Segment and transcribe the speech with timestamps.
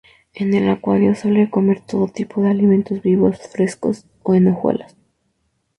[0.33, 4.95] En el acuario suele comer todo tipo de alimentos vivos, frescos o en hojuelas.